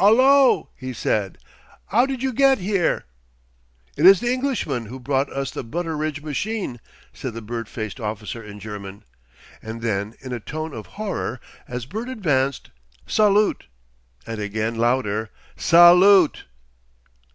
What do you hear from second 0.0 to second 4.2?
"Ul LO!" he said; "'ow did you get 'ere?" "It is